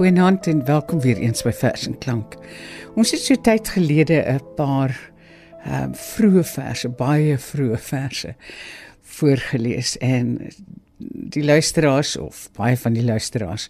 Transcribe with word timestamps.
Goeienaand 0.00 0.46
en 0.46 0.64
welkom 0.64 1.00
weer 1.00 1.18
eens 1.20 1.42
by 1.44 1.50
Vers 1.52 1.82
en 1.86 1.98
Klank. 2.00 2.38
Ons 2.96 3.10
het 3.12 3.20
so 3.20 3.36
tyd 3.36 3.68
gelede 3.68 4.22
'n 4.32 4.54
paar 4.56 4.94
ehm 5.64 5.82
um, 5.82 5.94
vroeë 5.94 6.44
verse, 6.44 6.88
baie 6.88 7.36
vroeë 7.38 7.76
verse 7.78 8.34
voorgeles 9.02 9.98
en 9.98 10.48
die 11.36 11.44
luisteraars 11.44 12.16
of 12.16 12.48
baie 12.56 12.76
van 12.76 12.92
die 12.92 13.04
luisteraars 13.04 13.68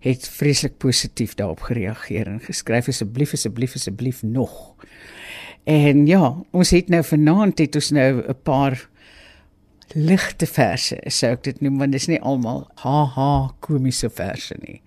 het 0.00 0.28
vreeslik 0.28 0.78
positief 0.78 1.34
daarop 1.34 1.60
gereageer 1.60 2.26
en 2.26 2.40
geskryf 2.40 2.88
asseblief 2.88 3.32
asseblief 3.32 3.74
asseblief 3.74 4.22
nog. 4.22 4.74
En 5.64 6.06
ja, 6.06 6.36
ons 6.50 6.70
het 6.70 6.88
nou 6.88 7.04
vanaand 7.04 7.58
het 7.58 7.74
ons 7.74 7.90
nou 7.90 8.22
'n 8.28 8.42
paar 8.42 8.88
ligte 9.94 10.46
verse, 10.46 10.96
sou 11.06 11.32
ek 11.34 11.44
dit 11.44 11.60
noem 11.64 11.78
want 11.78 11.92
dit 11.92 12.00
is 12.00 12.08
nie 12.08 12.20
almal 12.20 12.64
haha 12.82 13.52
komiese 13.64 14.10
verse 14.10 14.54
nie. 14.62 14.80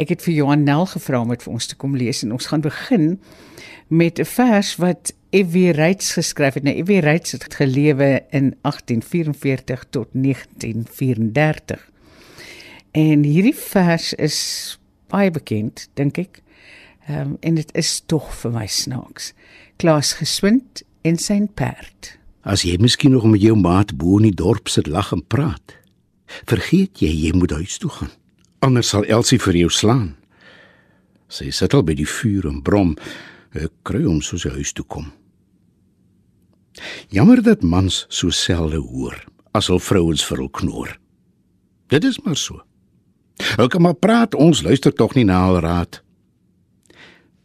Ek 0.00 0.10
het 0.10 0.22
vir 0.24 0.34
Johan 0.34 0.64
Nel 0.66 0.86
gevra 0.90 1.20
om 1.22 1.32
dit 1.34 1.42
vir 1.42 1.54
ons 1.54 1.66
te 1.70 1.76
kom 1.76 1.96
lees 1.96 2.22
en 2.24 2.34
ons 2.36 2.46
gaan 2.50 2.64
begin 2.64 3.18
met 3.88 4.18
'n 4.18 4.24
vers 4.24 4.76
wat 4.76 5.14
F.W. 5.34 5.70
Reitz 5.74 6.14
geskryf 6.14 6.54
het. 6.54 6.62
Nou 6.62 6.74
F.W. 6.84 7.00
Reitz 7.02 7.32
het 7.32 7.54
gelewe 7.54 8.22
in 8.30 8.54
1844 8.62 9.84
tot 9.90 10.08
1934. 10.12 11.90
En 12.90 13.22
hierdie 13.22 13.54
vers 13.54 14.14
is 14.14 14.78
baie 15.10 15.30
bekend, 15.30 15.88
dink 15.94 16.18
ek. 16.18 16.42
Ehm 17.06 17.20
um, 17.20 17.36
en 17.40 17.54
dit 17.54 17.74
is 17.76 18.02
tog 18.06 18.30
vir 18.34 18.50
my 18.50 18.66
snaaks. 18.66 19.32
Klaas 19.76 20.12
geswind 20.12 20.82
en 21.02 21.18
sy 21.18 21.40
perd. 21.54 22.18
As 22.44 22.62
jy 22.62 22.76
miskien 22.76 23.14
nog 23.16 23.24
met 23.24 23.40
jou 23.40 23.56
maat 23.56 23.94
bo 23.96 24.18
in 24.20 24.28
die 24.28 24.36
dorp 24.36 24.68
sit 24.68 24.86
lag 24.92 25.14
en 25.16 25.22
praat, 25.24 25.78
vergeet 26.44 27.00
jy 27.00 27.08
jy 27.08 27.32
moet 27.32 27.54
huis 27.56 27.78
toe 27.80 27.88
gaan. 27.90 28.12
Anders 28.64 28.92
sal 28.92 29.06
Elsie 29.08 29.40
vir 29.40 29.56
jou 29.64 29.70
slaan. 29.72 30.12
Sy 31.32 31.48
sit 31.56 31.72
al 31.74 31.84
by 31.88 31.96
die 31.96 32.08
vuur 32.08 32.50
en 32.50 32.60
brom, 32.64 32.92
ek 33.56 33.72
kry 33.88 34.02
hom 34.04 34.20
soos 34.20 34.44
hy 34.44 34.52
huis 34.58 34.74
toe 34.76 34.84
kom. 34.84 35.08
Jammer 37.14 37.40
dat 37.40 37.64
mans 37.64 38.04
so 38.12 38.28
selde 38.34 38.82
hoor 38.82 39.16
as 39.54 39.70
hul 39.70 39.80
vrouens 39.80 40.24
vir 40.26 40.42
hul 40.42 40.52
knoor. 40.52 40.94
Dit 41.88 42.04
is 42.04 42.20
maar 42.26 42.36
so. 42.36 42.60
Hulle 43.40 43.70
kan 43.70 43.82
maar 43.82 43.96
praat, 43.96 44.34
ons 44.34 44.62
luister 44.66 44.92
tog 44.92 45.14
nie 45.16 45.24
na 45.24 45.40
hul 45.46 45.62
raad. 45.64 46.02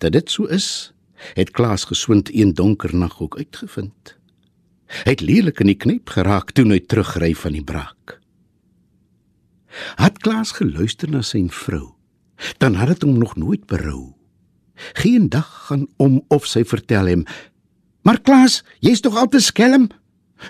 Dat 0.01 0.15
dit 0.15 0.31
so 0.31 0.49
is, 0.49 0.91
het 1.37 1.51
Klaas 1.55 1.85
geswind 1.87 2.31
een 2.33 2.53
donker 2.57 2.95
nag 2.95 3.19
ook 3.21 3.37
uitgevind. 3.37 4.18
Het 4.89 5.21
lelik 5.21 5.59
in 5.61 5.69
die 5.69 5.77
kniep 5.77 6.09
geraak 6.09 6.51
toe 6.57 6.65
hy 6.65 6.79
terugry 6.81 7.33
van 7.37 7.53
die 7.53 7.63
braak. 7.63 8.17
Het 10.01 10.17
Klaas 10.25 10.55
geluister 10.57 11.11
na 11.13 11.21
sy 11.21 11.43
vrou, 11.53 11.93
dan 12.57 12.75
het 12.79 12.95
dit 12.95 13.05
hom 13.05 13.19
nog 13.21 13.35
nooit 13.37 13.67
berou. 13.69 14.15
Geen 14.97 15.29
dag 15.29 15.47
gaan 15.67 15.85
om 15.97 16.23
of 16.27 16.47
sy 16.49 16.63
vertel 16.65 17.07
hom: 17.07 17.25
"Maar 18.01 18.21
Klaas, 18.21 18.63
jy's 18.79 19.01
tog 19.01 19.15
altyd 19.15 19.41
skelm. 19.41 19.89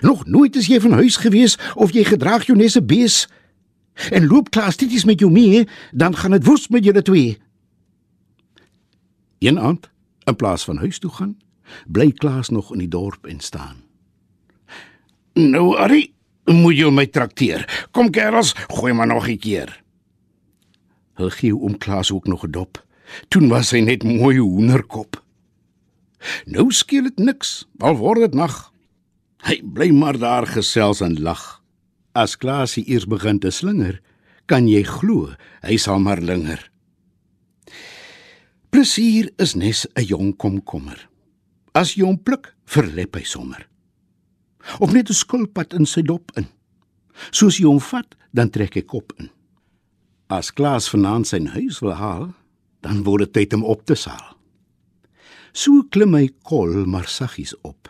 Nog 0.00 0.26
nooit 0.26 0.56
is 0.56 0.66
jy 0.66 0.80
van 0.80 0.92
huis 0.92 1.16
gewees 1.16 1.58
of 1.74 1.92
jy 1.92 2.04
gedraag 2.04 2.46
jou 2.46 2.56
nesse 2.56 2.82
bees. 2.82 3.28
En 4.10 4.26
loop 4.26 4.50
Klaas 4.50 4.76
dit 4.76 4.92
is 4.92 5.04
met 5.04 5.20
jou 5.20 5.30
mee, 5.30 5.68
dan 5.92 6.16
gaan 6.16 6.30
dit 6.30 6.44
woes 6.44 6.68
met 6.68 6.84
julle 6.84 7.02
twee." 7.02 7.38
Een 9.38 9.58
aand, 9.58 9.90
in 10.24 10.36
plaas 10.36 10.64
van 10.64 10.76
huis 10.76 10.98
toe 10.98 11.10
gaan, 11.10 11.38
bly 11.86 12.12
Klaas 12.12 12.48
nog 12.48 12.72
in 12.72 12.78
die 12.78 12.88
dorp 12.88 13.26
en 13.26 13.40
staan. 13.40 13.89
Nou, 15.40 15.72
Ari, 15.80 16.10
moet 16.52 16.76
jy 16.76 16.90
my 16.92 17.06
trakteer. 17.08 17.64
Kom 17.96 18.10
kerels, 18.12 18.52
gooi 18.68 18.92
maar 18.92 19.06
nog 19.06 19.28
'n 19.28 19.38
keer. 19.38 19.82
Hulle 21.16 21.30
gee 21.30 21.56
oom 21.56 21.78
Klaas 21.78 22.12
ook 22.12 22.26
nog 22.26 22.44
'n 22.44 22.50
dop. 22.50 22.84
Toe 23.28 23.48
was 23.48 23.70
hy 23.70 23.80
net 23.80 24.02
mooi 24.02 24.38
hoenderkop. 24.38 25.22
Nou 26.44 26.70
skeel 26.72 27.02
dit 27.02 27.18
niks, 27.18 27.66
al 27.78 27.96
word 27.96 28.20
dit 28.20 28.34
nag. 28.34 28.72
Hy 29.42 29.62
bly 29.64 29.90
maar 29.90 30.18
daar 30.18 30.46
gesels 30.46 31.00
en 31.00 31.22
lag. 31.22 31.62
As 32.12 32.36
Klaasie 32.36 32.88
eers 32.88 33.06
begin 33.06 33.38
te 33.38 33.50
slinger, 33.50 34.00
kan 34.46 34.68
jy 34.68 34.82
glo, 34.82 35.34
hy 35.62 35.76
sal 35.76 35.98
maar 35.98 36.20
linger. 36.20 36.70
Plesier 38.70 39.30
is 39.38 39.54
nes 39.54 39.86
'n 39.94 40.04
jong 40.04 40.36
komkommer. 40.36 41.08
As 41.72 41.94
jy 41.94 42.04
hom 42.04 42.22
pluk, 42.22 42.54
verlep 42.64 43.14
hy 43.16 43.22
sommer 43.22 43.69
of 44.78 44.92
net 44.92 45.08
'n 45.10 45.14
skulpad 45.14 45.74
in 45.74 45.86
sy 45.86 46.02
dop 46.02 46.30
in. 46.36 46.46
Soos 47.30 47.58
jy 47.58 47.66
hom 47.66 47.80
vat, 47.80 48.14
dan 48.32 48.50
trek 48.50 48.74
hy 48.74 48.82
kop 48.82 49.12
in. 49.18 49.30
As 50.28 50.50
Klaas 50.50 50.88
vanaand 50.88 51.26
sy 51.26 51.40
huis 51.44 51.80
wil 51.80 51.94
haal, 51.98 52.34
dan 52.80 53.02
word 53.02 53.26
dit 53.26 53.32
tyd 53.32 53.54
om 53.54 53.64
op 53.64 53.84
te 53.84 53.94
saal. 53.94 54.36
So 55.52 55.82
klim 55.90 56.14
hy 56.14 56.28
kol 56.46 56.86
maar 56.86 57.08
saggies 57.10 57.54
op 57.62 57.88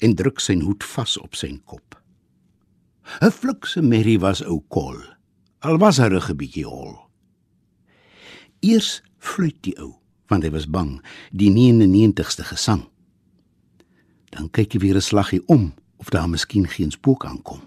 en 0.00 0.16
druk 0.16 0.40
sy 0.40 0.56
hoed 0.60 0.82
vas 0.82 1.16
op 1.20 1.36
sy 1.36 1.60
kop. 1.64 1.94
'n 3.22 3.30
Flikse 3.30 3.82
merrie 3.82 4.18
was 4.18 4.42
ou 4.42 4.60
kol. 4.68 4.98
Al 5.62 5.78
was 5.78 5.98
hy 5.98 6.08
'n 6.08 6.36
bietjie 6.36 6.66
hol. 6.66 6.96
Eers 8.62 9.02
fluit 9.18 9.62
die 9.62 9.76
ou, 9.78 10.00
want 10.28 10.42
hy 10.42 10.50
was 10.50 10.66
bang, 10.66 11.00
die 11.30 11.50
99ste 11.50 12.42
gesang. 12.44 12.88
Dan 14.30 14.50
kyk 14.50 14.72
hy 14.72 14.78
weer 14.78 14.96
'n 14.96 15.00
slaggie 15.00 15.42
om 15.46 15.72
of 15.96 16.10
daar 16.10 16.28
miskien 16.28 16.68
geen 16.68 16.90
spook 16.90 17.24
aankom. 17.24 17.60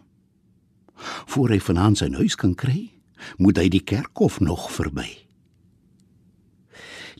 Voor 1.25 1.49
hy 1.49 1.59
vanaand 1.59 1.97
sy 1.97 2.09
huis 2.13 2.35
kan 2.35 2.55
kry, 2.55 2.91
moet 3.37 3.57
hy 3.57 3.67
die 3.69 3.83
kerkhof 3.83 4.39
nog 4.39 4.71
verby. 4.71 5.07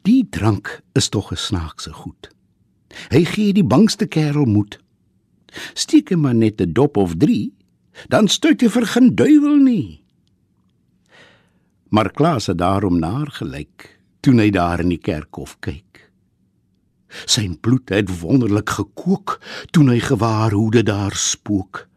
Die 0.07 0.27
drank 0.29 0.81
is 0.95 1.09
tog 1.09 1.31
'n 1.31 1.37
snaakse 1.37 1.93
goed. 1.93 2.29
Hy 3.09 3.23
gee 3.25 3.53
die 3.53 3.63
bangste 3.63 4.07
kerel 4.07 4.45
moed. 4.45 4.79
Steek 5.73 6.09
hom 6.09 6.21
maar 6.21 6.35
net 6.35 6.61
'n 6.61 6.73
dop 6.73 6.97
of 6.97 7.15
3, 7.17 7.53
dan 8.07 8.27
stuit 8.27 8.61
hy 8.61 8.69
vir 8.69 8.85
geen 8.85 9.15
duiwel 9.15 9.57
nie. 9.57 10.03
Maar 11.89 12.11
Klaas 12.11 12.47
het 12.47 12.57
daarom 12.57 12.99
naar 12.99 13.31
gelyk 13.31 13.99
toe 14.19 14.33
hy 14.39 14.49
daar 14.49 14.79
in 14.79 14.89
die 14.89 15.01
kerkhof 15.01 15.57
kyk. 15.59 16.08
Sy 17.25 17.47
bloed 17.61 17.89
het 17.89 18.09
wonderlik 18.21 18.69
gekook 18.69 19.39
toe 19.71 19.85
hy 19.89 19.99
gewaar 19.99 20.51
hoe 20.51 20.71
dit 20.71 20.85
daar 20.85 21.15
spook. 21.15 21.87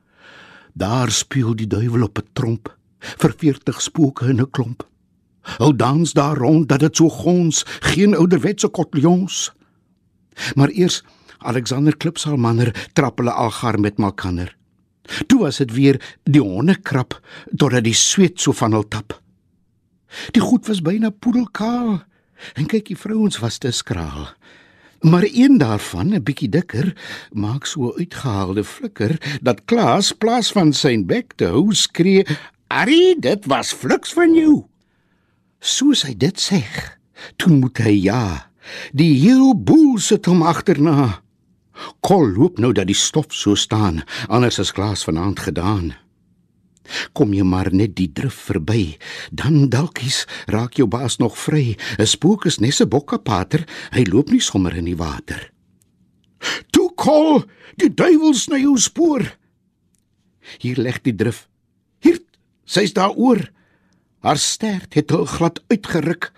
Daar 0.73 1.11
speel 1.11 1.55
die 1.57 1.67
duiwel 1.67 2.03
op 2.09 2.19
'n 2.19 2.29
tromp 2.33 2.77
vir 2.99 3.35
40 3.39 3.81
spooke 3.81 4.29
in 4.29 4.41
'n 4.41 4.51
klomp. 4.51 4.87
Hou 5.59 5.77
dans 5.77 6.13
daar 6.13 6.37
rond 6.37 6.69
dat 6.69 6.81
dit 6.81 6.97
so 6.97 7.09
gons, 7.09 7.65
geen 7.81 8.15
ouderwetse 8.15 8.69
kotljons. 8.69 9.53
Maar 10.55 10.71
eers 10.71 11.03
Alexander 11.39 11.97
Klipsalmanner 11.97 12.89
trap 12.93 13.19
hulle 13.19 13.33
algaar 13.33 13.81
met 13.81 13.99
malkanner. 13.99 14.57
Toe 15.27 15.41
was 15.41 15.57
dit 15.57 15.73
weer 15.73 15.99
die 16.23 16.41
hondekrap 16.41 17.19
totdat 17.57 17.85
die 17.85 17.95
sweet 17.95 18.41
so 18.41 18.53
van 18.53 18.73
hul 18.73 18.89
tap. 18.89 19.21
Die 20.31 20.43
goed 20.43 20.67
was 20.67 20.83
byna 20.85 21.11
poedelkaal 21.11 22.03
en 22.55 22.67
kyk 22.67 22.87
die 22.93 22.99
vrouens 22.99 23.39
was 23.43 23.59
te 23.59 23.71
skraal. 23.71 24.31
Maar 25.03 25.27
een 25.33 25.59
daarvan, 25.59 26.15
'n 26.15 26.23
bietjie 26.23 26.49
dikker, 26.49 26.97
maak 27.33 27.67
so 27.67 27.93
uitgehaalde 27.97 28.65
flikker 28.65 29.39
dat 29.43 29.65
Klaas 29.65 30.13
plaas 30.13 30.53
van 30.53 30.73
sy 30.73 31.05
bek 31.05 31.33
te 31.37 31.45
hou 31.45 31.75
skree: 31.75 32.27
"Arie, 32.67 33.19
dit 33.21 33.47
was 33.47 33.73
fliks 33.73 34.13
van 34.13 34.35
jou." 34.35 34.65
Soos 35.59 36.03
hy 36.03 36.15
dit 36.17 36.41
sê, 36.41 36.63
toe 37.37 37.53
moet 37.53 37.79
hy 37.79 38.03
ja. 38.03 38.51
Die 38.93 39.19
heel 39.19 39.55
boel 39.55 39.99
sit 39.99 40.27
hom 40.27 40.43
agterna. 40.43 41.23
Kol 42.01 42.29
loop 42.29 42.59
nou 42.59 42.73
dat 42.73 42.87
die 42.87 42.95
stof 42.95 43.27
so 43.29 43.55
staan, 43.55 44.03
anders 44.29 44.59
as 44.59 44.73
Klaas 44.73 45.05
vanaand 45.05 45.41
gedaan. 45.41 45.95
Kom 47.13 47.33
jy 47.35 47.45
maar 47.45 47.73
net 47.73 47.97
die 47.97 48.11
drif 48.13 48.35
verby, 48.49 48.99
dan 49.31 49.69
dalkies 49.69 50.27
raak 50.47 50.75
jou 50.81 50.87
baas 50.87 51.19
nog 51.19 51.39
vry. 51.39 51.77
'n 51.99 52.07
Spook 52.07 52.47
is 52.47 52.61
net 52.61 52.81
'n 52.81 52.89
bokkepater, 52.89 53.65
hy 53.93 54.05
loop 54.05 54.31
nie 54.31 54.41
sommer 54.41 54.75
in 54.75 54.85
die 54.85 54.97
water. 54.97 55.53
Toe 56.71 56.91
kol, 56.95 57.45
die 57.77 57.91
duiwel 57.95 58.35
sny 58.35 58.63
jou 58.63 58.77
spoor. 58.79 59.37
Hier 60.59 60.77
lê 60.77 60.93
die 61.03 61.15
drif. 61.15 61.49
Hier, 62.03 62.19
sy's 62.65 62.93
daar 62.93 63.15
oor. 63.15 63.51
Haar 64.23 64.39
stert 64.39 64.95
het 64.95 65.11
hul 65.11 65.27
glad 65.27 65.63
uitgeruk. 65.71 66.33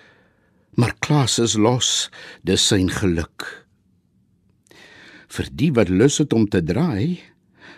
Maar 0.76 0.94
Klaas 0.98 1.38
is 1.38 1.54
los, 1.54 2.10
dis 2.42 2.62
sy 2.66 2.80
geluk. 2.88 3.66
Vir 5.28 5.48
die 5.50 5.70
wat 5.72 5.88
lus 5.88 6.18
het 6.18 6.32
om 6.32 6.46
te 6.50 6.62
draai, 6.62 7.20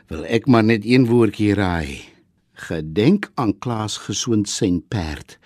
wil 0.08 0.25
ek 0.25 0.46
maar 0.46 0.64
net 0.64 0.84
een 0.84 1.06
woordjie 1.08 1.55
raai. 1.55 2.16
Gedenk 2.56 3.31
aan 3.35 3.58
Klaas 3.58 3.99
gesoond 4.00 4.49
sy 4.49 4.70
perd 4.88 5.37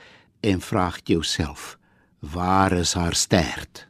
en 0.47 0.61
vra 0.62 0.93
jouself, 1.11 1.75
waar 2.23 2.73
is 2.73 2.95
haar 2.95 3.19
stert? 3.19 3.90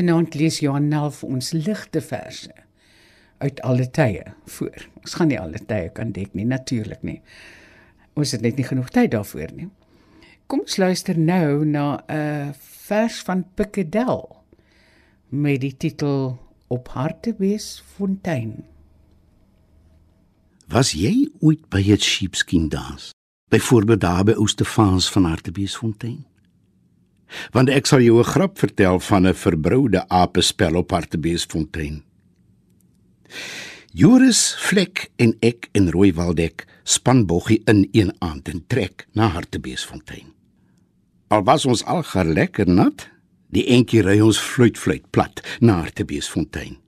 Vanaand 0.00 0.34
lees 0.34 0.62
Johan 0.64 0.86
Nel 0.88 1.10
vir 1.12 1.28
ons 1.28 1.50
ligte 1.52 2.00
verse 2.00 2.52
uit 3.40 3.58
alle 3.68 3.84
tye 3.92 4.22
voor. 4.54 4.86
Ons 5.02 5.16
gaan 5.18 5.28
nie 5.28 5.40
alle 5.40 5.60
tye 5.68 5.90
kan 5.92 6.14
dek 6.16 6.32
nie, 6.36 6.46
natuurlik 6.48 7.02
nie. 7.04 7.18
Ons 8.16 8.32
het 8.32 8.40
net 8.44 8.56
nie 8.56 8.64
genoeg 8.64 8.88
tyd 8.94 9.12
daarvoor 9.12 9.52
nie. 9.58 9.68
Kom 10.48 10.64
ons 10.64 10.78
luister 10.80 11.18
nou 11.18 11.66
na 11.68 12.00
'n 12.08 12.54
vers 12.88 13.20
van 13.28 13.44
Pikkedel 13.54 14.24
met 15.28 15.60
die 15.60 15.76
titel 15.76 16.38
Op 16.68 16.88
Hartbeesfontein. 16.88 18.64
Was 20.68 20.92
jy 20.92 21.28
ooit 21.40 21.68
by 21.68 21.82
'n 21.92 22.00
sheepskin 22.00 22.68
dans? 22.68 23.12
Byvoorbeeld 23.50 24.00
daar 24.00 24.24
by 24.24 24.32
Oostefans 24.32 25.10
van 25.10 25.24
Hartbeesfontein? 25.24 26.29
Want 27.50 27.68
ek 27.68 27.86
sal 27.86 28.00
jou 28.00 28.18
'n 28.18 28.24
grap 28.24 28.58
vertel 28.58 29.00
van 29.00 29.26
'n 29.26 29.34
verbroude 29.34 30.08
apespel 30.08 30.76
op 30.76 30.90
Hartbeesfontein. 30.90 32.02
Joris 33.92 34.54
Vlek 34.58 35.10
en 35.16 35.36
ek 35.40 35.68
in 35.72 35.88
Rooiwaldek 35.90 36.66
span 36.82 37.26
boggie 37.26 37.62
in 37.64 37.88
een 37.92 38.12
aand 38.18 38.48
en 38.48 38.64
trek 38.66 39.06
na 39.12 39.26
Hartbeesfontein. 39.26 40.32
Al 41.28 41.42
was 41.42 41.66
ons 41.66 41.84
al 41.84 42.02
gar 42.02 42.24
lekker 42.24 42.68
nat, 42.68 43.08
die 43.50 43.66
entjie 43.66 44.02
ry 44.02 44.20
ons 44.20 44.38
fluit 44.38 44.78
fluit 44.78 45.10
plat 45.10 45.42
na 45.60 45.80
Hartbeesfontein. 45.80 46.78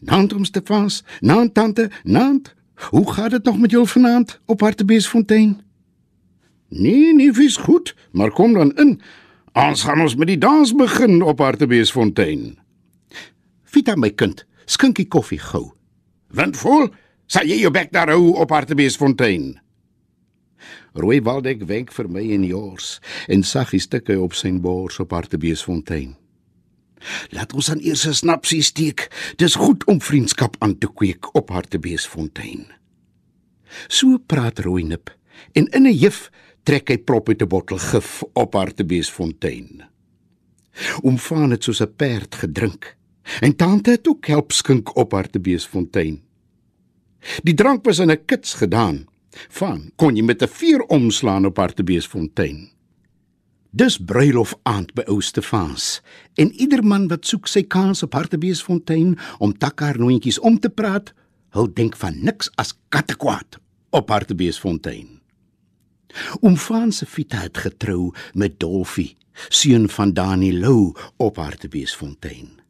Nant 0.00 0.32
om 0.32 0.44
Stefans, 0.44 1.02
nant 1.20 1.54
tante, 1.54 1.90
nant. 2.04 2.54
Hoe 2.90 3.12
gaat 3.12 3.30
dit 3.30 3.44
nog 3.44 3.58
met 3.58 3.70
jou 3.70 3.86
vanaand 3.86 4.40
op 4.46 4.60
Hartbeesfontein? 4.60 5.60
Nee, 6.76 7.14
nee, 7.16 7.32
vis 7.32 7.56
goed, 7.56 7.94
maar 8.12 8.30
kom 8.30 8.52
dan 8.52 8.74
in. 8.76 9.00
Ons 9.56 9.86
gaan 9.88 10.00
ons 10.04 10.16
met 10.20 10.28
die 10.28 10.38
dans 10.38 10.72
begin 10.76 11.22
op 11.24 11.40
Hartbeesfontein. 11.40 12.58
Vita 13.64 13.96
my 13.96 14.10
kind, 14.12 14.44
skinkie 14.68 15.08
koffie 15.08 15.40
gou. 15.40 15.70
Windvol, 16.36 16.90
sal 17.26 17.48
jy 17.48 17.62
jou 17.62 17.72
bek 17.72 17.94
daar 17.96 18.12
hou 18.12 18.34
op 18.36 18.52
Hartbeesfontein? 18.52 19.54
Rooi 20.96 21.20
Waldek 21.24 21.64
wenk 21.68 21.90
vir 21.92 22.08
my 22.08 22.22
en 22.32 22.44
Jors 22.48 22.96
en 23.32 23.42
saggie 23.44 23.80
stukke 23.80 24.16
op 24.20 24.36
sy 24.36 24.52
bors 24.60 25.00
op 25.00 25.12
Hartbeesfontein. 25.16 26.14
Laat 27.36 27.52
ons 27.52 27.68
aan 27.70 27.82
eers 27.84 28.06
'n 28.06 28.14
snapsie 28.14 28.62
steek. 28.62 29.08
Dis 29.36 29.54
goed 29.54 29.84
om 29.84 30.00
vriendskap 30.00 30.56
aan 30.58 30.78
te 30.78 30.88
kweek 30.88 31.34
op 31.34 31.50
Hartbeesfontein. 31.50 32.66
So 33.88 34.18
praat 34.18 34.58
Rooinip 34.58 35.10
en 35.52 35.66
in 35.66 35.86
'n 35.86 35.92
juf 35.92 36.30
trek 36.66 36.90
hy 36.90 36.98
prop 36.98 37.28
uit 37.30 37.42
'n 37.42 37.48
bottel 37.48 37.78
gif 37.78 38.22
op 38.34 38.54
Hartbeesfontein. 38.54 39.84
Omvaan 41.02 41.50
het 41.50 41.62
soos 41.64 41.80
'n 41.80 41.94
perd 41.96 42.34
gedrink 42.34 42.96
en 43.40 43.56
tante 43.56 43.90
het 43.90 44.08
ook 44.08 44.26
help 44.26 44.52
skink 44.52 44.96
op 44.96 45.12
Hartbeesfontein. 45.12 46.22
Die 47.42 47.54
drank 47.54 47.84
was 47.84 47.98
in 47.98 48.10
'n 48.10 48.24
kits 48.24 48.54
gedaan. 48.54 49.06
Van 49.48 49.90
kon 49.96 50.16
jy 50.16 50.22
met 50.22 50.42
'n 50.42 50.48
vuur 50.48 50.82
omslaan 50.82 51.46
op 51.46 51.56
Hartbeesfontein. 51.56 52.70
Dis 53.70 53.98
bruilof 53.98 54.54
aand 54.62 54.94
by 54.94 55.02
Oostefans 55.06 56.02
en 56.34 56.52
ieder 56.52 56.84
man 56.84 57.08
wat 57.08 57.26
soek 57.26 57.46
sy 57.46 57.62
kans 57.62 58.02
op 58.02 58.12
Hartbeesfontein 58.12 59.18
om 59.38 59.58
takkar 59.58 59.98
noontjies 59.98 60.38
om 60.38 60.58
te 60.58 60.68
praat, 60.68 61.12
hul 61.50 61.74
denk 61.74 61.96
van 61.96 62.14
niks 62.22 62.50
as 62.54 62.78
kattekwaad 62.88 63.58
op 63.90 64.08
Hartbeesfontein. 64.08 65.15
Oom 66.40 66.56
Frans 66.56 66.98
se 66.98 67.06
Vita 67.06 67.40
het 67.42 67.58
getrou 67.58 68.12
met 68.34 68.60
Dolfie, 68.60 69.16
seun 69.48 69.88
van 69.88 70.12
Dani 70.12 70.52
Lou 70.58 70.94
op 71.16 71.36
Hartbeesfontein. 71.36 72.60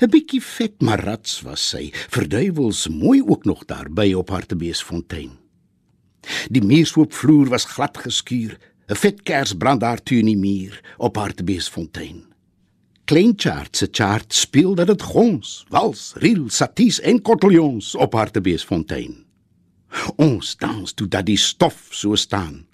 'n 0.00 0.10
Bietjie 0.10 0.42
vet 0.42 0.80
maar 0.80 1.04
rats 1.04 1.40
was 1.42 1.62
sy, 1.68 1.90
verduiwels 1.92 2.88
mooi 2.88 3.22
ook 3.22 3.44
nog 3.44 3.64
daar 3.64 3.90
by 3.90 4.12
op 4.14 4.30
Hartbeesfontein. 4.30 5.32
Die 6.50 6.62
muurswoopvloer 6.62 7.48
was 7.48 7.64
glad 7.64 7.98
geskuur, 7.98 8.58
'n 8.88 8.94
vet 8.94 9.22
kers 9.22 9.54
brand 9.54 9.80
daar 9.80 10.02
teen 10.02 10.26
die 10.26 10.36
muur 10.36 10.80
op 10.98 11.16
Hartbeesfontein. 11.16 12.24
Klein 13.04 13.32
Chart 13.36 13.76
se 13.76 13.88
chart 13.90 14.34
speel 14.34 14.74
dat 14.74 14.86
dit 14.86 15.02
gons, 15.02 15.64
wals, 15.68 16.12
riel, 16.14 16.48
saties 16.48 17.00
en 17.00 17.22
kottelions 17.22 17.94
op 17.94 18.12
Hartbeesfontein. 18.12 19.24
Ons 20.16 20.56
dans 20.56 20.92
toe 20.92 21.08
dat 21.08 21.26
die 21.26 21.38
stof 21.38 21.88
so 21.90 22.16
staan. 22.16 22.66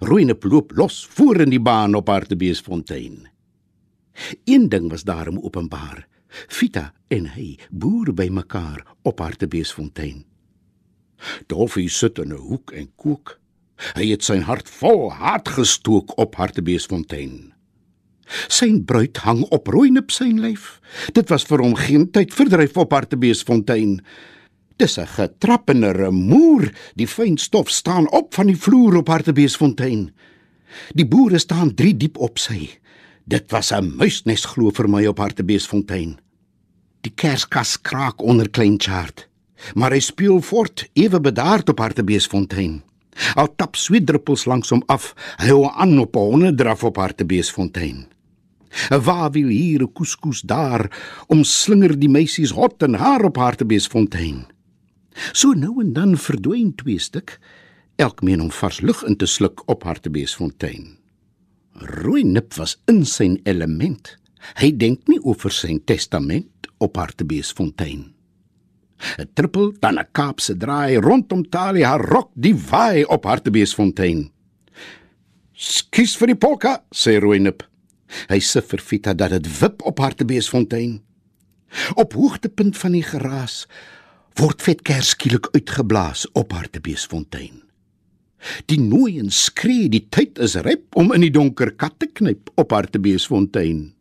Roeinep 0.00 0.44
loop 0.44 0.72
los 0.74 1.06
voor 1.14 1.40
in 1.46 1.50
die 1.50 1.62
baan 1.62 1.94
op 1.94 2.08
Hartbeesfontein. 2.08 3.28
Een 4.44 4.68
ding 4.68 4.90
was 4.90 5.04
daarom 5.04 5.38
openbaar. 5.38 6.06
Vita 6.48 6.92
en 7.08 7.28
hy 7.36 7.56
boer 7.70 8.12
by 8.14 8.28
mekaar 8.32 8.82
op 9.02 9.20
Hartbeesfontein. 9.22 10.24
Dolfie 11.46 11.88
sit 11.88 12.18
in 12.18 12.32
'n 12.32 12.42
hoek 12.48 12.72
en 12.72 12.88
kook. 12.96 13.40
Hy 13.94 14.10
het 14.10 14.24
sy 14.24 14.38
hart 14.40 14.68
vol 14.68 15.12
haat 15.12 15.48
gestook 15.48 16.18
op 16.18 16.34
Hartbeesfontein. 16.34 17.52
Sy 18.48 18.80
bruid 18.82 19.16
hang 19.16 19.44
op 19.54 19.66
Roeinep 19.66 20.10
sy 20.10 20.32
lyf. 20.34 20.80
Dit 21.12 21.28
was 21.28 21.44
vir 21.44 21.62
hom 21.62 21.76
geen 21.78 22.10
tyd 22.10 22.34
verdryf 22.34 22.76
op 22.76 22.92
Hartbeesfontein. 22.92 24.00
Dis 24.76 24.98
'n 24.98 25.06
getrappende 25.06 25.90
remoer. 25.90 26.72
Die 26.94 27.08
fyn 27.08 27.36
stof 27.38 27.68
staan 27.70 28.10
op 28.10 28.34
van 28.34 28.46
die 28.46 28.56
vloer 28.56 28.96
op 28.96 29.08
Hartbeesfontein. 29.08 30.10
Die 30.92 31.06
boere 31.06 31.38
staan 31.38 31.74
3 31.74 31.96
diep 31.96 32.18
op 32.18 32.38
sy. 32.38 32.68
Dit 33.24 33.50
was 33.50 33.72
'n 33.72 33.96
muisnes 33.96 34.44
glo 34.44 34.70
vir 34.70 34.88
my 34.88 35.06
op 35.06 35.18
Hartbeesfontein. 35.18 36.18
Die 37.00 37.12
kerskas 37.14 37.80
kraak 37.80 38.22
onder 38.22 38.50
klein 38.50 38.74
chart, 38.78 39.28
maar 39.74 39.92
hy 39.92 40.00
speel 40.00 40.40
voort 40.42 40.88
ewe 40.92 41.20
bedaard 41.20 41.68
op 41.68 41.78
Hartbeesfontein. 41.78 42.82
Al 43.34 43.54
tap 43.56 43.76
sweetdruppels 43.76 44.44
langs 44.44 44.70
hom 44.70 44.82
af, 44.86 45.14
hy 45.36 45.48
hou 45.48 45.70
aan 45.72 45.98
op 45.98 46.16
'n 46.16 46.18
honderdraf 46.18 46.84
op 46.84 46.96
Hartbeesfontein. 46.96 48.06
'n 48.90 49.00
Wawiel 49.00 49.48
hier, 49.48 49.82
'n 49.82 49.92
koeskoes 49.92 50.40
daar, 50.40 50.90
omslinger 51.26 51.98
die 51.98 52.08
meisies 52.08 52.50
hot 52.50 52.82
en 52.82 52.94
haar 52.94 53.24
op 53.24 53.36
Hartbeesfontein. 53.36 54.55
So 55.32 55.56
nou 55.56 55.80
en 55.80 55.92
dan 55.96 56.16
verdwyn 56.20 56.74
twee 56.76 57.00
stuk, 57.00 57.38
elk 57.96 58.22
meen 58.22 58.42
om 58.44 58.50
vars 58.52 58.80
lug 58.80 59.02
in 59.08 59.16
te 59.16 59.26
sluk 59.26 59.62
op 59.70 59.86
Hartbeesfontein. 59.88 60.96
Rooi 62.02 62.24
nip 62.24 62.54
was 62.56 62.76
in 62.88 63.04
sy 63.04 63.34
element. 63.44 64.16
Hy 64.60 64.70
dink 64.76 65.08
nie 65.08 65.18
oor 65.20 65.50
sy 65.52 65.78
testament 65.84 66.68
op 66.78 66.96
Hartbeesfontein. 66.96 68.12
'n 68.96 69.28
Trippel 69.34 69.72
dan 69.80 69.98
'n 69.98 70.08
Kaapse 70.12 70.56
draai 70.56 70.96
rondom 70.96 71.42
Talie 71.50 71.84
haar 71.84 72.00
rok 72.00 72.30
die 72.34 72.54
vaai 72.54 73.04
op 73.04 73.24
Hartbeesfontein. 73.24 74.30
"Skus 75.52 76.16
vir 76.16 76.26
die 76.26 76.36
polka," 76.36 76.84
sê 76.94 77.20
Rooinip. 77.20 77.62
Hy 78.28 78.38
sê 78.38 78.62
vir 78.62 78.80
Vita 78.80 79.14
dat 79.14 79.30
dit 79.30 79.60
wip 79.60 79.82
op 79.82 79.98
Hartbeesfontein. 79.98 81.02
Op 81.96 82.12
hoogtepunt 82.12 82.76
van 82.76 82.92
die 82.92 83.02
geraas 83.02 83.66
word 84.36 84.60
vetkers 84.60 85.14
skielik 85.14 85.46
uitgeblaas 85.54 86.26
op 86.36 86.50
Hartbeesfontein. 86.52 87.62
Die 88.68 88.78
nooi 88.78 89.16
en 89.22 89.30
skree 89.32 89.88
die 89.88 90.02
tyd 90.12 90.36
is 90.44 90.58
ryp 90.66 90.98
om 91.00 91.14
in 91.16 91.24
die 91.24 91.32
donker 91.32 91.72
kat 91.80 91.96
te 92.02 92.08
knyp 92.18 92.50
op 92.60 92.74
Hartbeesfontein. 92.76 93.94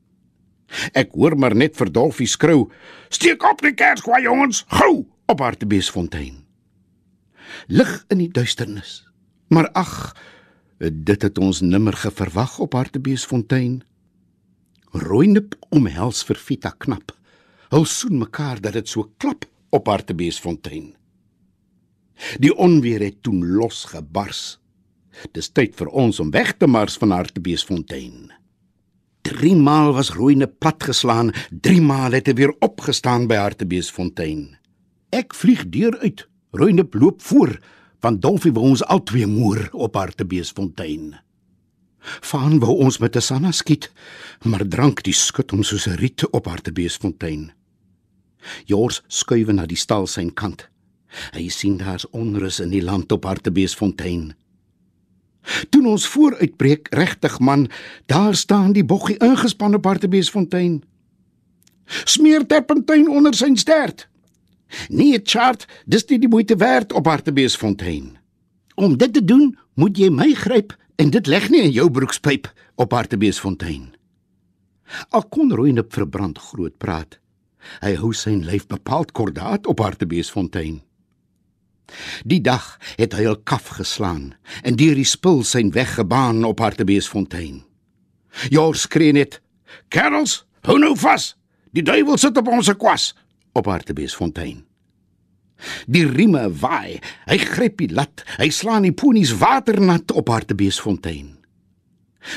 Ek 0.91 1.15
hoor 1.15 1.37
maar 1.39 1.55
net 1.55 1.77
vir 1.79 1.91
Dolfie 1.93 2.27
skreeu: 2.27 2.67
"Steek 3.09 3.43
op 3.47 3.63
die 3.63 3.73
kerskwaai 3.73 4.23
jongens, 4.23 4.65
gou 4.67 5.05
op 5.31 5.39
Hartbeesfontein." 5.39 6.43
Lig 7.67 8.05
in 8.09 8.17
die 8.17 8.31
duisternis. 8.31 9.05
Maar 9.47 9.71
ag, 9.71 10.15
dit 10.79 11.21
het 11.21 11.37
ons 11.37 11.61
nimmer 11.61 11.93
geverwag 11.93 12.59
op 12.59 12.73
Hartbeesfontein. 12.73 13.83
Rooinip 14.91 15.55
omhels 15.69 16.23
vir 16.23 16.35
Vita 16.35 16.75
knap. 16.77 17.15
Hulle 17.69 17.85
soen 17.85 18.19
mekaar 18.19 18.59
dat 18.61 18.73
dit 18.73 18.87
so 18.89 19.11
klap 19.17 19.45
op 19.75 19.91
Hartbeesfontein. 19.91 20.94
Die 22.39 22.53
onweer 22.55 23.03
het 23.03 23.22
toe 23.24 23.36
losgebars. 23.36 24.58
Dis 25.36 25.51
tyd 25.51 25.75
vir 25.79 25.91
ons 25.91 26.20
om 26.24 26.32
weg 26.32 26.55
te 26.60 26.67
mars 26.67 26.98
van 27.00 27.12
Hartbeesfontein. 27.15 28.32
Drie 29.25 29.55
maal 29.58 29.96
was 29.96 30.12
Rooine 30.13 30.48
plat 30.48 30.84
geslaan, 30.86 31.32
drie 31.50 31.82
maal 31.82 32.13
het 32.13 32.27
hy 32.29 32.36
weer 32.38 32.53
opgestaan 32.63 33.25
by 33.27 33.39
Hartbeesfontein. 33.41 34.53
Ek 35.15 35.34
vlieg 35.34 35.63
deur 35.74 35.98
uit, 36.03 36.27
Rooine 36.53 36.86
loop 36.94 37.24
voor, 37.25 37.55
want 38.05 38.22
Dolfie 38.22 38.53
wou 38.53 38.67
ons 38.70 38.84
albei 38.86 39.25
moer 39.25 39.70
op 39.74 39.98
Hartbeesfontein. 39.98 41.15
Vaan 42.22 42.60
wou 42.62 42.75
ons 42.86 43.00
met 43.01 43.15
'n 43.15 43.22
sanna 43.22 43.51
skiet, 43.51 43.91
maar 44.44 44.67
drank 44.67 45.03
die 45.03 45.13
skut 45.13 45.51
hom 45.51 45.63
soos 45.63 45.88
'n 45.88 45.98
riet 45.98 46.29
op 46.29 46.46
Hartbeesfontein. 46.46 47.51
Jors 48.65 49.01
skuif 49.07 49.51
na 49.53 49.65
die 49.65 49.79
stal 49.79 50.07
sy 50.07 50.27
kant. 50.33 50.67
Hy 51.35 51.47
sien 51.49 51.77
daar's 51.79 52.07
onrus 52.11 52.59
in 52.59 52.73
die 52.73 52.83
land 52.83 53.11
op 53.11 53.25
Hartbeesfontein. 53.25 54.33
Toe 55.69 55.83
ons 55.87 56.07
vooruitbreek, 56.09 56.89
regtig 56.97 57.37
man, 57.39 57.67
daar 58.09 58.35
staan 58.35 58.73
die 58.73 58.85
boggie 58.85 59.17
ingespan 59.21 59.77
op 59.77 59.85
Hartbeesfontein. 59.85 60.83
Smeer 61.85 62.45
terpentyn 62.49 63.09
onder 63.09 63.35
sy 63.37 63.51
stert. 63.55 64.07
Nee, 64.89 65.19
Chart, 65.23 65.67
dis 65.85 66.07
nie 66.09 66.19
die 66.19 66.31
moeite 66.31 66.57
werd 66.57 66.93
op 66.93 67.05
Hartbeesfontein. 67.05 68.15
Om 68.75 68.97
dit 68.97 69.13
te 69.13 69.23
doen, 69.23 69.53
moet 69.73 69.97
jy 69.97 70.09
my 70.09 70.33
gryp 70.33 70.73
en 70.95 71.11
dit 71.13 71.27
leg 71.27 71.49
nie 71.53 71.61
in 71.67 71.75
jou 71.75 71.89
broekspyp 71.91 72.49
op 72.81 72.91
Hartbeesfontein. 72.91 73.93
Al 75.09 75.23
kon 75.29 75.53
Rooinop 75.53 75.93
verbrand 75.93 76.41
groot 76.51 76.75
praat. 76.77 77.19
Hy 77.81 77.95
hou 78.00 78.13
sy 78.13 78.36
lyf 78.41 78.67
bepaald 78.67 79.12
kordaat 79.12 79.67
op 79.67 79.79
Hartbeesfontein. 79.79 80.81
Die 82.25 82.41
dag 82.41 82.77
het 82.98 83.13
hy 83.13 83.27
al 83.29 83.38
kaf 83.45 83.67
geslaan 83.77 84.34
en 84.63 84.77
deur 84.79 84.98
die 84.98 85.07
spul 85.07 85.43
sy 85.45 85.62
weg 85.75 85.95
gebaan 86.00 86.43
op 86.48 86.63
Hartbeesfontein. 86.63 87.63
Jors 88.50 88.88
skree 88.89 89.13
net: 89.13 89.41
"Kerels, 89.89 90.45
hou 90.65 90.79
nou 90.79 90.95
vas! 90.98 91.36
Die 91.72 91.84
duiwel 91.84 92.17
sit 92.17 92.38
op 92.38 92.48
ons 92.48 92.72
kwas!" 92.77 93.13
op 93.55 93.65
Hartbeesfontein. 93.65 94.65
Die 95.88 96.03
rieme 96.07 96.50
waai, 96.60 97.00
hy 97.29 97.38
gryp 97.39 97.79
die 97.79 97.93
lat, 97.95 98.25
hy 98.36 98.50
slaan 98.51 98.84
die 98.84 98.91
ponies 98.91 99.31
waternat 99.39 100.12
op 100.12 100.29
Hartbeesfontein. 100.34 101.34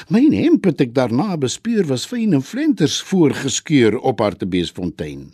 My 0.08 0.22
hemp 0.32 0.66
het 0.68 0.80
ek 0.84 0.94
daarna 0.96 1.36
bespeur 1.40 1.86
was 1.88 2.06
fyn 2.08 2.36
en 2.36 2.44
flenters 2.44 3.00
voorgeskeur 3.08 3.98
op 3.98 4.20
Hartbeesfontein. 4.24 5.28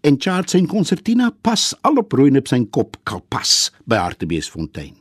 En 0.00 0.16
Charles 0.18 0.50
se 0.50 0.62
konsertina 0.66 1.30
pas 1.42 1.74
al 1.82 2.00
op 2.00 2.12
rooi 2.12 2.32
op 2.38 2.48
sy 2.48 2.62
kop 2.72 2.96
kalpas 3.04 3.70
by 3.84 4.00
Hartbeesfontein. 4.00 4.96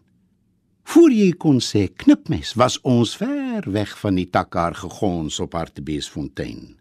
Voor 0.89 1.13
jy 1.13 1.31
kon 1.37 1.59
sê 1.61 1.85
knipmes 2.01 2.55
was 2.57 2.79
ons 2.81 3.13
ver 3.19 3.67
weg 3.69 3.91
van 4.01 4.17
die 4.17 4.27
takkar 4.29 4.73
gegons 4.75 5.39
op 5.43 5.53
Hartbeesfontein. 5.53 6.75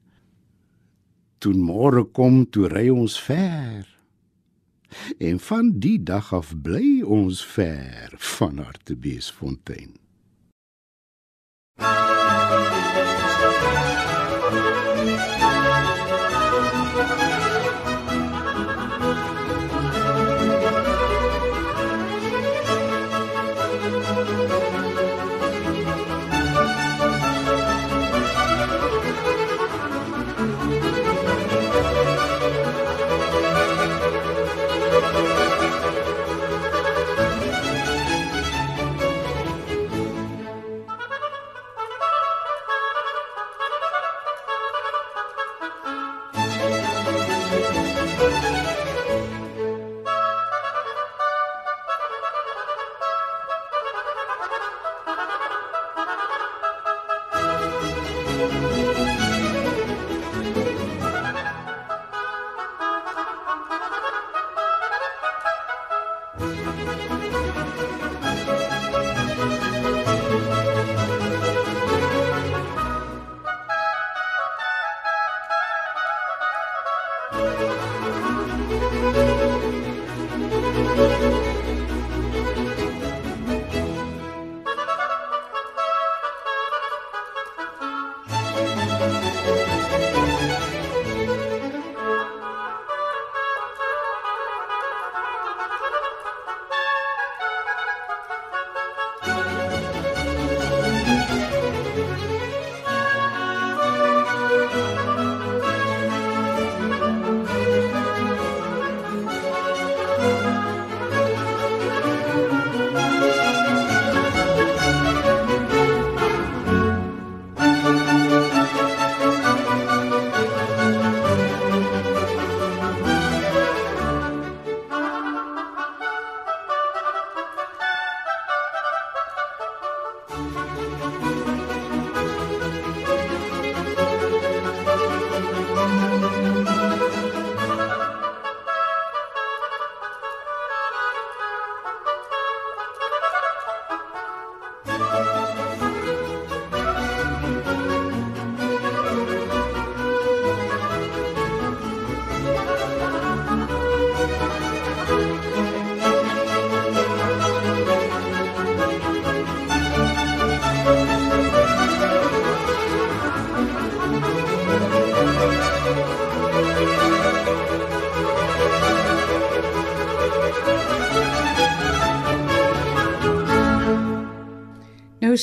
Toe 1.39 1.55
môre 1.55 2.07
kom 2.17 2.47
toe 2.51 2.67
ry 2.73 2.89
ons 2.91 3.19
ver. 3.21 3.85
En 5.21 5.39
van 5.39 5.71
die 5.79 5.99
dag 6.01 6.33
af 6.35 6.55
bly 6.65 7.03
ons 7.05 7.45
ver 7.45 8.17
van 8.35 8.65
Hartbeesfontein. 8.65 9.93
Nou 13.61 13.88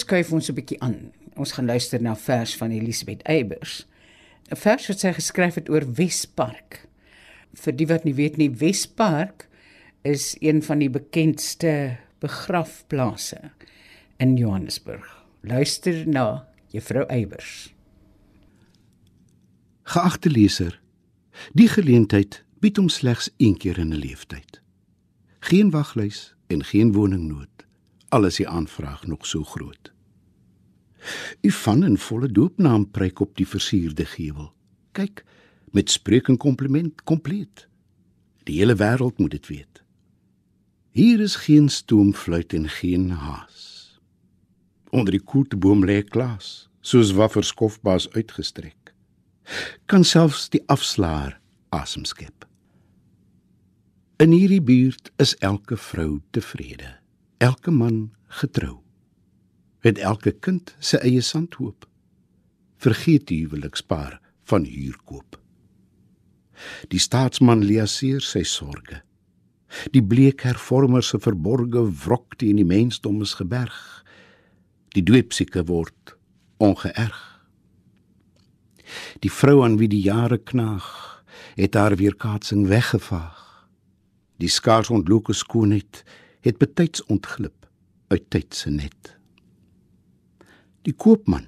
skuif 0.06 0.32
ons 0.32 0.50
'n 0.50 0.56
bietjie 0.56 0.80
aan. 0.82 1.12
Ons 1.36 1.52
gaan 1.52 1.66
luister 1.66 2.02
na 2.02 2.12
'n 2.12 2.26
vers 2.30 2.56
van 2.56 2.72
Elisabeth 2.72 3.22
Eybers. 3.24 3.86
'n 4.52 4.56
Vers 4.56 4.88
wat 4.88 5.00
sy 5.00 5.12
geskryf 5.12 5.56
het 5.56 5.70
oor 5.70 5.86
Wespark. 5.94 6.88
Vir 7.54 7.74
die 7.76 7.88
wat 7.88 8.04
nie 8.04 8.14
weet 8.14 8.38
nie, 8.38 8.50
Wespark 8.50 9.48
is 10.04 10.36
een 10.40 10.62
van 10.64 10.80
die 10.80 10.90
bekendste 10.90 11.98
begrafplase 12.20 13.52
in 14.18 14.38
Johannesburg. 14.38 15.26
Luister 15.42 16.08
na 16.08 16.48
Juffrou 16.72 17.06
Eybers. 17.08 17.74
Geagte 19.84 20.30
leser, 20.30 20.82
die 21.54 21.68
geleentheid 21.68 22.44
bied 22.60 22.78
hom 22.78 22.90
slegs 22.90 23.30
een 23.38 23.58
keer 23.58 23.78
in 23.78 23.94
'n 23.94 24.00
lewenstyd. 24.00 24.62
Geen 25.40 25.70
waglys 25.70 26.36
en 26.48 26.64
geen 26.64 26.92
woningnood 26.94 27.56
al 28.16 28.26
is 28.26 28.40
die 28.40 28.48
aanvraag 28.48 29.06
nog 29.06 29.26
so 29.26 29.44
groot. 29.44 29.92
U 31.42 31.52
van 31.52 31.84
in 31.84 31.98
volle 31.98 32.30
doopnaam 32.32 32.92
preek 32.92 33.20
op 33.20 33.36
die 33.38 33.48
versierde 33.48 34.06
gewel. 34.06 34.52
Kyk, 34.92 35.24
met 35.72 35.90
spreek 35.90 36.28
en 36.32 36.38
kompliment 36.38 37.04
kompleet. 37.04 37.68
Die 38.44 38.60
hele 38.60 38.76
wêreld 38.80 39.18
moet 39.18 39.32
dit 39.32 39.48
weet. 39.48 39.84
Hier 40.96 41.20
is 41.20 41.36
geen 41.36 41.70
stoomfluit 41.70 42.54
en 42.54 42.70
geen 42.70 43.10
haas. 43.10 44.00
Onder 44.90 45.12
die 45.12 45.24
koelteboom 45.24 45.84
lê 45.86 46.02
klas, 46.04 46.70
soos 46.80 47.12
wafferskofbaas 47.12 48.10
uitgestrek. 48.16 48.94
Kan 49.86 50.04
selfs 50.04 50.50
die 50.50 50.64
afslaer 50.72 51.40
asem 51.76 52.06
skep. 52.06 52.48
In 54.24 54.32
hierdie 54.32 54.64
buurt 54.64 55.12
is 55.20 55.36
elke 55.44 55.78
vrou 55.78 56.22
tevrede 56.32 56.96
elke 57.38 57.72
man 57.72 58.12
getrou. 58.28 58.85
Het 59.86 60.00
elke 60.02 60.32
kind 60.32 60.72
sy 60.82 60.98
eie 61.06 61.22
sandhoop. 61.22 61.86
Vergeet 62.82 63.28
die 63.30 63.44
huwelikspaar 63.44 64.18
van 64.50 64.64
huurkoop. 64.66 65.38
Die 66.90 67.02
staatsman 67.02 67.62
liaseer 67.62 68.24
sy 68.26 68.42
sorge. 68.50 69.04
Die 69.94 70.02
bleek 70.02 70.42
hervormer 70.48 71.04
se 71.06 71.20
verborge 71.22 71.84
wrok 72.06 72.38
teen 72.42 72.58
die 72.58 72.66
mensdom 72.66 73.22
is 73.22 73.36
geberg. 73.38 73.78
Die 74.96 75.04
doopsieke 75.06 75.66
word 75.70 76.16
ongeërg. 76.64 77.20
Die 79.22 79.32
vrou 79.34 79.60
aan 79.66 79.78
wie 79.78 79.90
die 79.92 80.02
jare 80.06 80.38
knaag, 80.38 80.88
het 81.60 81.76
haar 81.78 81.98
weerkaatsing 82.00 82.66
weggevaag. 82.72 83.68
Die 84.42 84.50
skaars 84.50 84.90
ontloke 84.90 85.34
skoonheid 85.34 86.02
het 86.46 86.58
betyds 86.58 87.06
ontglip 87.06 87.70
uit 88.10 88.26
tyd 88.30 88.56
se 88.56 88.70
net. 88.70 89.16
Die 90.86 90.94
koopman, 90.94 91.48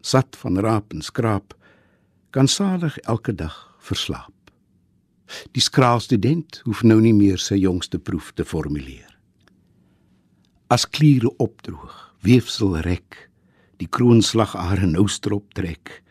sat 0.00 0.36
van 0.38 0.58
raap 0.62 0.94
en 0.94 1.02
skraap, 1.02 1.56
kan 2.30 2.46
salig 2.48 2.98
elke 3.10 3.34
dag 3.34 3.56
verslaap. 3.82 4.34
Die 5.54 5.62
skraal 5.62 6.00
student 6.02 6.60
hoef 6.66 6.82
nou 6.86 7.00
nie 7.02 7.14
meer 7.14 7.38
sy 7.42 7.58
jongste 7.58 7.98
proef 7.98 8.30
te 8.34 8.46
formuleer. 8.46 9.08
As 10.70 10.86
kliere 10.86 11.32
opdroog, 11.42 12.14
weefsel 12.22 12.76
rek, 12.86 13.26
die 13.82 13.88
kroonslagare 13.90 14.86
nou 14.86 15.08
strop 15.10 15.50
trek, 15.58 16.02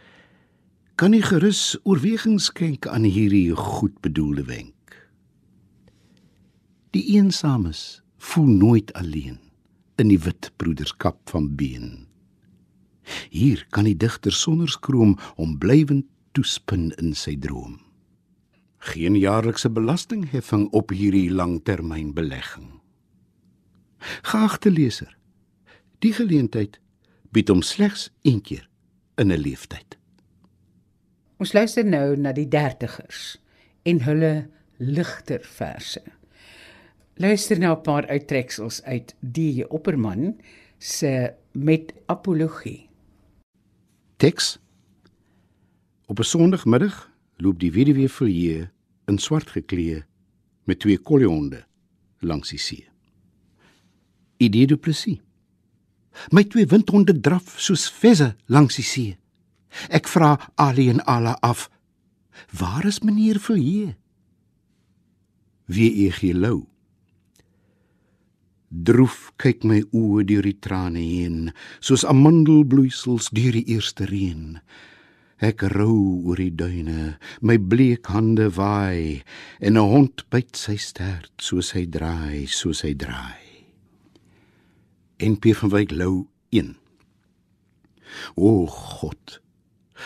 kan 0.99 1.15
jy 1.15 1.21
gerus 1.23 1.77
oorweging 1.87 2.41
skenk 2.43 2.89
aan 2.91 3.07
hierdie 3.07 3.55
goed 3.55 3.95
bedoelde 4.03 4.43
wenk. 4.49 4.97
Die 6.91 7.05
eensames 7.15 8.01
voel 8.17 8.51
nooit 8.51 8.91
alleen 8.99 9.39
in 10.01 10.11
die 10.11 10.19
wit 10.19 10.51
broederskap 10.59 11.21
van 11.31 11.53
been. 11.55 12.08
Hier 13.29 13.65
kan 13.69 13.83
die 13.83 13.97
digter 13.97 14.31
sonder 14.31 14.69
skroom 14.69 15.17
om 15.35 15.57
blywend 15.57 16.05
toespin 16.31 16.91
in 16.97 17.13
sy 17.13 17.35
droom. 17.37 17.79
Geen 18.93 19.17
jaarlikse 19.19 19.69
belastingheffing 19.69 20.69
op 20.71 20.93
hierdie 20.95 21.29
langtermynbelegging. 21.31 22.79
Geagte 24.21 24.71
leser, 24.71 25.17
die 25.99 26.13
geleentheid 26.15 26.79
bied 27.35 27.49
hom 27.51 27.61
slegs 27.61 28.09
een 28.23 28.41
keer 28.41 28.69
in 29.19 29.31
'n 29.31 29.41
leeftyd. 29.41 29.97
Ons 31.39 31.53
luister 31.53 31.85
nou 31.85 32.15
na 32.17 32.31
die 32.31 32.47
dertigers 32.47 33.37
en 33.83 34.01
hulle 34.01 34.49
ligter 34.77 35.39
verse. 35.43 36.01
Luister 37.15 37.59
nou 37.59 37.75
'n 37.75 37.81
paar 37.81 38.07
uittreksels 38.07 38.83
uit 38.83 39.15
die 39.19 39.69
Opperman 39.69 40.39
se 40.77 41.33
met 41.51 41.93
apologie. 42.05 42.88
Teks 44.19 44.59
Op 46.05 46.19
'n 46.19 46.23
Sondagmiddag 46.23 47.11
loop 47.35 47.59
die 47.59 47.71
weduwee 47.71 48.09
Villiers 48.09 48.67
in 49.05 49.17
swart 49.17 49.49
geklee 49.49 50.03
met 50.63 50.79
twee 50.79 50.97
kollehonde 50.97 51.65
langs 52.19 52.49
die 52.49 52.59
see. 52.59 52.87
Idee 54.37 54.67
du 54.67 54.77
Plessis. 54.77 55.19
My 56.29 56.43
twee 56.43 56.65
windhonde 56.65 57.19
draf 57.19 57.59
soos 57.59 57.91
visse 57.91 58.35
langs 58.45 58.75
die 58.75 58.83
see. 58.83 59.17
Ek 59.87 60.07
vra 60.07 60.51
Ali 60.55 60.89
en 60.89 61.05
Ala 61.05 61.37
af: 61.39 61.69
"Waar 62.51 62.85
is 62.85 62.99
meneer 62.99 63.39
Villiers?" 63.39 63.95
Wie 65.65 65.91
eeg 66.05 66.19
jy 66.19 66.33
lou? 66.33 66.67
Droef 68.69 69.31
kyk 69.41 69.63
my 69.65 69.79
oë 69.97 70.23
deur 70.29 70.45
die 70.45 70.59
trane 70.61 71.01
heen, 71.01 71.49
soos 71.81 72.05
amandelbloeisels 72.05 73.31
deur 73.33 73.55
die 73.57 73.65
eerste 73.73 74.05
reën. 74.05 74.59
Ek 75.41 75.63
rou 75.73 76.21
oor 76.29 76.37
die 76.37 76.53
duine, 76.53 77.15
my 77.41 77.57
bleek 77.57 78.11
hande 78.13 78.49
waai 78.53 79.23
en 79.59 79.73
'n 79.77 79.89
hond 79.93 80.25
byt 80.29 80.53
sy 80.55 80.77
stert 80.77 81.33
soos 81.41 81.73
hy 81.73 81.85
draai, 81.85 82.45
soos 82.45 82.83
hy 82.85 82.93
draai. 82.93 83.65
NP 85.19 85.55
van 85.55 85.69
Wyk 85.69 85.91
Lou 85.91 86.27
1. 86.51 86.75
O 88.37 88.65
God, 88.67 89.41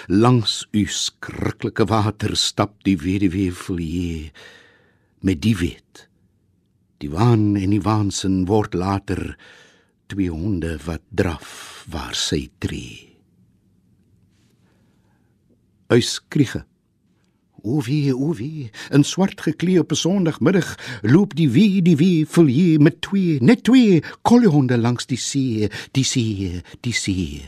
langs 0.08 0.66
u 0.72 0.86
skrikkelike 0.86 1.86
water 1.86 2.38
stap 2.38 2.84
die 2.84 2.98
weduwee 2.98 3.52
vlie 3.52 4.32
met 5.22 5.42
die 5.42 5.56
wet. 5.58 6.08
Die 7.04 7.12
waan 7.12 7.58
en 7.60 7.74
die 7.76 7.84
waansin 7.84 8.46
word 8.48 8.78
later 8.80 9.34
twee 10.08 10.32
honde 10.32 10.78
wat 10.86 11.04
draf 11.12 11.84
waar 11.92 12.16
sy 12.16 12.46
tree 12.64 13.10
uitskriege. 15.92 16.64
O 17.64 17.82
wie, 17.86 18.12
o 18.16 18.32
wie, 18.36 18.70
in 18.92 19.04
swart 19.08 19.44
geklee 19.44 19.80
op 19.80 19.92
'n 19.92 20.00
Sondagmiddag 20.00 20.70
loop 21.02 21.36
die 21.36 21.50
wie, 21.52 21.82
die 21.82 21.96
wie 22.00 22.26
vol 22.26 22.48
hier 22.48 22.80
met 22.82 23.02
twee, 23.02 23.40
net 23.40 23.64
twee 23.64 24.02
kollehonde 24.22 24.78
langs 24.78 25.06
die 25.06 25.20
see, 25.20 25.70
die 25.92 26.04
see, 26.04 26.62
die 26.82 26.94
see. 26.94 27.44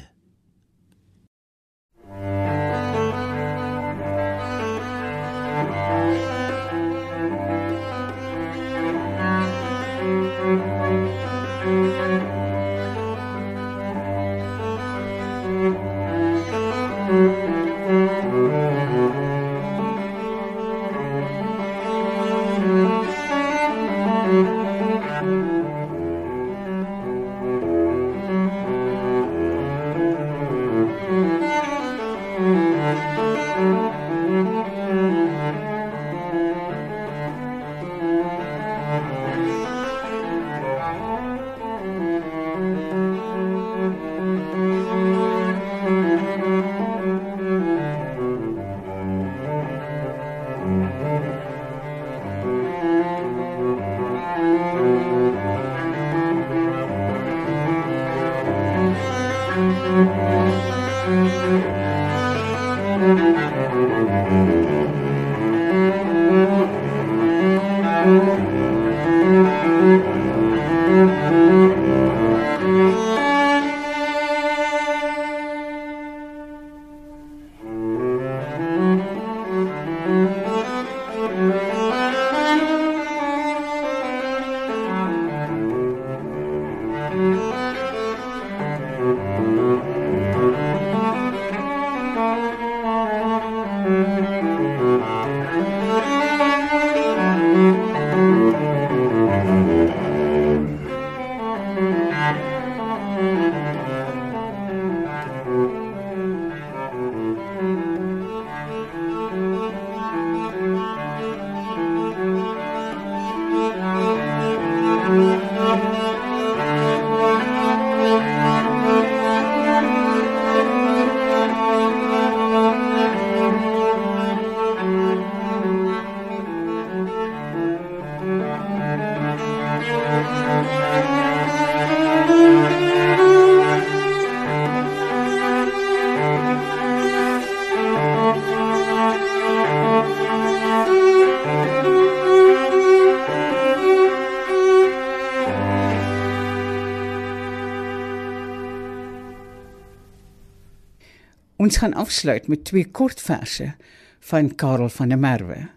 Ons 151.65 151.79
gaan 151.81 151.95
afsluit 151.97 152.47
met 152.47 152.61
twee 152.63 152.85
kortverse 152.85 153.71
van 154.19 154.55
Karel 154.55 154.89
van 154.89 155.09
der 155.09 155.17
Merwe. 155.17 155.69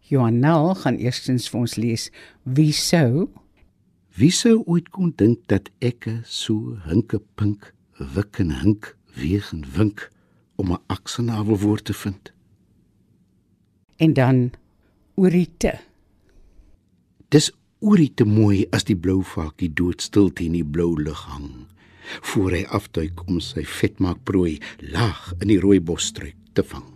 Johan 0.00 0.38
Nel 0.38 0.74
gaan 0.74 0.96
eerstens 0.96 1.50
vir 1.52 1.58
ons 1.60 1.74
lees 1.76 2.06
Wie 2.48 2.72
sou 2.72 3.26
Wie 4.16 4.30
sou 4.32 4.62
ooit 4.64 4.88
kon 4.94 5.10
dink 5.20 5.42
dat 5.52 5.68
ek 5.84 6.08
so 6.24 6.78
hinke 6.86 7.20
pink 7.36 7.74
wik 8.14 8.40
en 8.40 8.54
hink 8.62 8.94
weeg 9.18 9.50
en 9.52 9.66
wink 9.76 10.06
om 10.56 10.72
'n 10.72 10.80
aksenavelwoord 10.86 11.84
te 11.84 11.92
vind? 11.92 12.32
En 13.96 14.12
dan 14.12 14.52
Orite. 15.14 15.80
Dis 17.28 17.52
Orite 17.80 18.24
mooi 18.24 18.64
as 18.70 18.84
die 18.84 18.96
blou 18.96 19.20
vakie 19.22 19.72
doodstil 19.72 20.32
teen 20.32 20.52
die 20.52 20.64
blou 20.64 20.96
lug 20.96 21.24
hang 21.28 21.71
voor 22.32 22.58
hy 22.58 22.64
afduik 22.68 23.26
om 23.28 23.40
sy 23.40 23.64
vetmaak 23.66 24.24
prooi 24.28 24.58
laag 24.80 25.32
in 25.40 25.48
die 25.52 25.60
rooi 25.62 25.80
bosstruik 25.80 26.38
te 26.52 26.64
vang. 26.66 26.88